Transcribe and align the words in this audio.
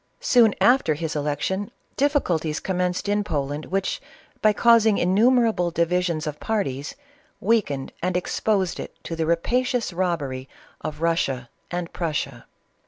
Soon 0.21 0.55
after 0.59 0.95
his 0.95 1.15
election, 1.15 1.69
diffi 1.95 2.23
culties 2.23 2.59
commenced 2.63 3.07
in 3.07 3.23
Poland, 3.23 3.67
which, 3.67 4.01
by 4.41 4.51
causing 4.51 4.95
innu 4.97 5.29
merable 5.31 5.71
divisions 5.71 6.25
of 6.25 6.39
parties, 6.39 6.95
weakened 7.39 7.93
and 8.01 8.17
exposed 8.17 8.79
it 8.79 8.95
to 9.03 9.15
the 9.15 9.27
rapacious 9.27 9.93
robbery 9.93 10.49
of 10.83 10.97
Eussia 10.97 11.49
and 11.69 11.93
Prussia. 11.93 12.47